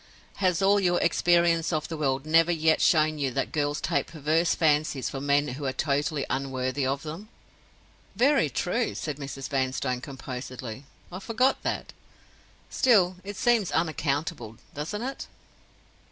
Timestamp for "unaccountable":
13.69-14.57